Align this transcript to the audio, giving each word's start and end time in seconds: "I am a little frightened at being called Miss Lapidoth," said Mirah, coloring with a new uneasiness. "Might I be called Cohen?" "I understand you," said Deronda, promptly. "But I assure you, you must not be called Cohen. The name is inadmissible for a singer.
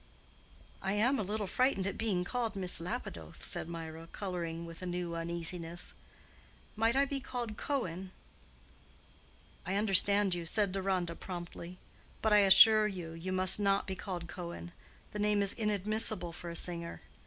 "I 0.81 0.93
am 0.93 1.19
a 1.19 1.21
little 1.21 1.45
frightened 1.45 1.85
at 1.85 1.95
being 1.95 2.23
called 2.23 2.55
Miss 2.55 2.79
Lapidoth," 2.81 3.45
said 3.45 3.69
Mirah, 3.69 4.07
coloring 4.11 4.65
with 4.65 4.81
a 4.81 4.87
new 4.87 5.13
uneasiness. 5.13 5.93
"Might 6.75 6.95
I 6.95 7.05
be 7.05 7.19
called 7.19 7.55
Cohen?" 7.55 8.11
"I 9.63 9.75
understand 9.75 10.33
you," 10.33 10.43
said 10.47 10.71
Deronda, 10.71 11.13
promptly. 11.13 11.77
"But 12.23 12.33
I 12.33 12.39
assure 12.39 12.87
you, 12.87 13.11
you 13.11 13.31
must 13.31 13.59
not 13.59 13.85
be 13.85 13.93
called 13.93 14.27
Cohen. 14.27 14.71
The 15.11 15.19
name 15.19 15.43
is 15.43 15.53
inadmissible 15.53 16.33
for 16.33 16.49
a 16.49 16.55
singer. 16.55 17.01